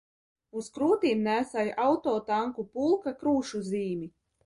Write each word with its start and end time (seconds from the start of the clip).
Uz 0.61 0.69
krūtīm 0.77 1.21
nēsāja 1.27 1.77
Autotanku 1.85 2.69
pulka 2.75 3.17
krūšu 3.25 3.67
zīmi. 3.73 4.15